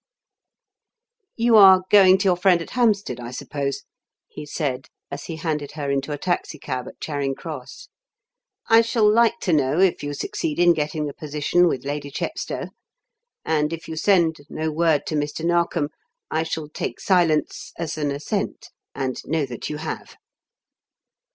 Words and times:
"You 1.35 1.55
are 1.57 1.83
going 1.91 2.17
to 2.17 2.23
your 2.25 2.35
friend 2.35 2.59
at 2.59 2.71
Hampstead, 2.71 3.19
I 3.19 3.29
suppose," 3.29 3.83
he 4.27 4.47
said 4.47 4.87
as 5.11 5.25
he 5.25 5.35
handed 5.35 5.73
her 5.73 5.91
into 5.91 6.11
a 6.11 6.17
taxicab 6.17 6.87
at 6.87 6.99
Charing 6.99 7.35
Cross. 7.35 7.89
"I 8.67 8.81
shall 8.81 9.07
like 9.07 9.37
to 9.41 9.53
know 9.53 9.79
if 9.79 10.01
you 10.01 10.15
succeed 10.15 10.57
in 10.57 10.73
getting 10.73 11.05
the 11.05 11.13
position 11.13 11.67
with 11.67 11.85
Lady 11.85 12.09
Chepstow; 12.09 12.69
and 13.45 13.71
if 13.71 13.87
you 13.87 13.95
send 13.95 14.37
no 14.49 14.71
word 14.71 15.05
to 15.05 15.13
Mr. 15.13 15.45
Narkom, 15.45 15.89
I 16.31 16.41
shall 16.41 16.67
take 16.67 16.99
silence 16.99 17.71
as 17.77 17.95
an 17.95 18.09
assent 18.09 18.71
and 18.95 19.21
know 19.27 19.45
that 19.45 19.69
you 19.69 19.77
have." 19.77 20.15